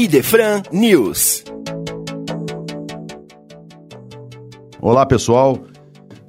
[0.00, 1.42] Idefran News.
[4.80, 5.58] Olá, pessoal.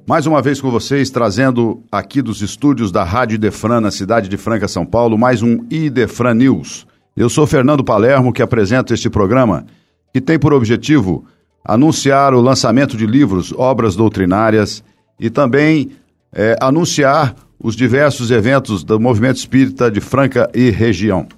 [0.04, 4.36] Mais uma vez com vocês, trazendo aqui dos estúdios da Rádio Idefran, na cidade de
[4.36, 6.84] Franca, São Paulo, mais um Idefran News.
[7.16, 9.64] Eu sou Fernando Palermo, que apresento este programa,
[10.12, 11.24] que tem por objetivo
[11.64, 14.82] anunciar o lançamento de livros, obras doutrinárias
[15.16, 15.92] e também
[16.32, 21.28] é, anunciar os diversos eventos do movimento espírita de Franca e região.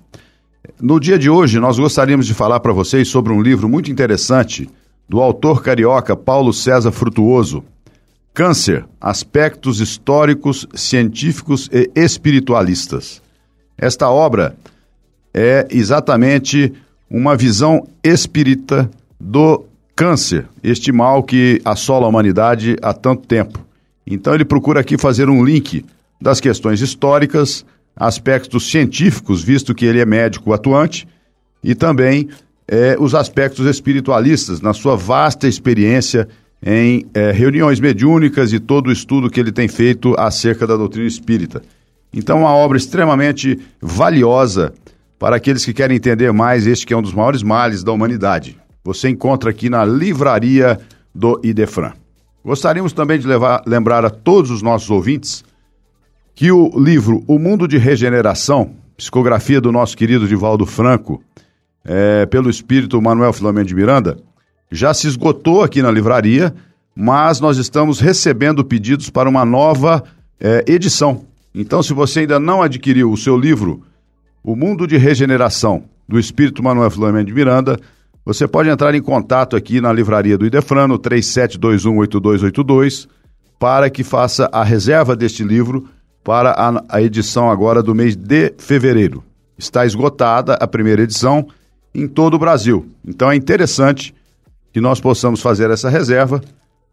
[0.81, 4.71] No dia de hoje, nós gostaríamos de falar para vocês sobre um livro muito interessante
[5.09, 7.65] do autor carioca Paulo César Frutuoso,
[8.33, 13.21] Câncer: Aspectos Históricos, Científicos e Espiritualistas.
[13.77, 14.57] Esta obra
[15.35, 16.73] é exatamente
[17.11, 19.65] uma visão espírita do
[19.97, 23.59] câncer, este mal que assola a humanidade há tanto tempo.
[24.07, 25.85] Então ele procura aqui fazer um link
[26.21, 31.07] das questões históricas, aspectos científicos, visto que ele é médico atuante,
[31.63, 32.29] e também
[32.67, 36.29] é, os aspectos espiritualistas, na sua vasta experiência
[36.65, 41.09] em é, reuniões mediúnicas e todo o estudo que ele tem feito acerca da doutrina
[41.09, 41.63] espírita.
[42.15, 44.73] Então, uma obra extremamente valiosa
[45.19, 48.59] para aqueles que querem entender mais este que é um dos maiores males da humanidade.
[48.85, 50.79] Você encontra aqui na livraria
[51.15, 51.93] do Idefran.
[52.45, 55.45] Gostaríamos também de levar, lembrar a todos os nossos ouvintes
[56.35, 61.23] que o livro O Mundo de Regeneração, psicografia do nosso querido Divaldo Franco,
[61.85, 64.19] é, pelo espírito Manuel Filomeno de Miranda,
[64.71, 66.55] já se esgotou aqui na livraria,
[66.95, 70.03] mas nós estamos recebendo pedidos para uma nova
[70.41, 71.27] é, edição.
[71.55, 73.83] Então, se você ainda não adquiriu o seu livro
[74.43, 77.79] O Mundo de Regeneração, do espírito Manuel Filomeno de Miranda,
[78.25, 83.09] você pode entrar em contato aqui na livraria do Idefrano, 37218282,
[83.59, 85.87] para que faça a reserva deste livro
[86.25, 89.23] para a, a edição agora do mês de fevereiro.
[89.59, 91.47] Está esgotada a primeira edição
[91.95, 92.87] em todo o Brasil.
[93.07, 94.15] Então é interessante
[94.73, 96.41] que nós possamos fazer essa reserva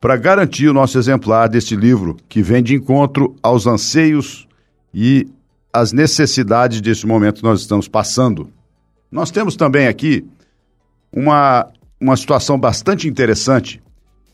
[0.02, 4.48] para garantir o nosso exemplar deste livro que vem de encontro aos anseios
[4.94, 5.28] e
[5.72, 8.50] às necessidades deste momento que nós estamos passando.
[9.12, 10.26] Nós temos também aqui
[11.12, 11.68] uma,
[12.00, 13.82] uma situação bastante interessante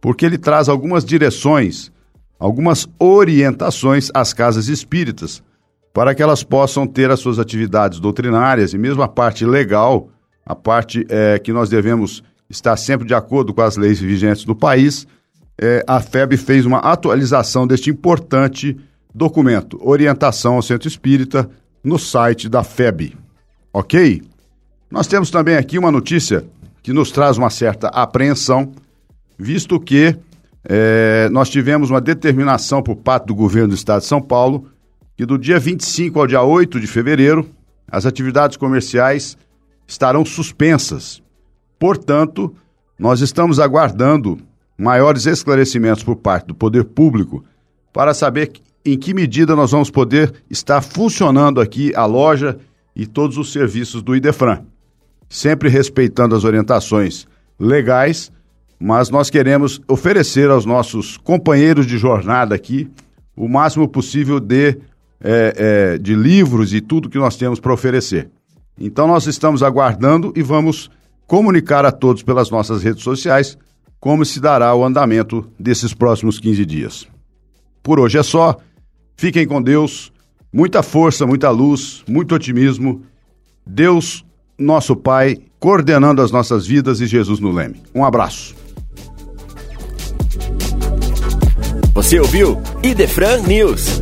[0.00, 1.90] porque ele traz algumas direções,
[2.38, 5.42] algumas orientações às casas espíritas
[5.94, 10.10] para que elas possam ter as suas atividades doutrinárias e mesmo a parte legal,
[10.44, 14.54] a parte é, que nós devemos estar sempre de acordo com as leis vigentes do
[14.54, 15.06] país,
[15.60, 18.76] é, a FEB fez uma atualização deste importante
[19.14, 21.48] documento, Orientação ao Centro Espírita,
[21.82, 23.16] no site da FEB.
[23.72, 24.22] Ok?
[24.90, 26.44] Nós temos também aqui uma notícia
[26.82, 28.72] que nos traz uma certa apreensão,
[29.38, 30.16] visto que
[30.68, 34.68] é, nós tivemos uma determinação por parte do governo do Estado de São Paulo
[35.16, 37.48] que do dia 25 ao dia 8 de fevereiro,
[37.88, 39.36] as atividades comerciais
[39.86, 41.22] estarão suspensas.
[41.78, 42.54] Portanto,
[42.98, 44.38] nós estamos aguardando
[44.76, 47.44] maiores esclarecimentos por parte do poder público
[47.92, 48.52] para saber
[48.84, 52.58] em que medida nós vamos poder estar funcionando aqui a loja
[52.94, 54.62] e todos os serviços do Idefran.
[55.28, 57.26] Sempre respeitando as orientações
[57.58, 58.30] legais,
[58.78, 62.88] mas nós queremos oferecer aos nossos companheiros de jornada aqui
[63.36, 64.78] o máximo possível de
[65.20, 65.54] é,
[65.94, 68.30] é, de livros e tudo que nós temos para oferecer.
[68.78, 70.90] Então nós estamos aguardando e vamos
[71.26, 73.56] comunicar a todos pelas nossas redes sociais
[74.06, 77.08] como se dará o andamento desses próximos 15 dias.
[77.82, 78.56] Por hoje é só.
[79.16, 80.12] Fiquem com Deus.
[80.52, 83.02] Muita força, muita luz, muito otimismo.
[83.66, 84.24] Deus,
[84.56, 87.82] nosso Pai, coordenando as nossas vidas e Jesus no leme.
[87.92, 88.54] Um abraço.
[91.92, 94.00] Você ouviu Idefran News.